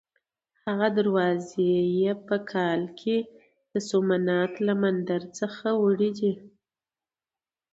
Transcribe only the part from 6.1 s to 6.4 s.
دي.